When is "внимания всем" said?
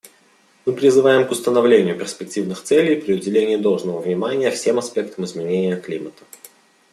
4.01-4.79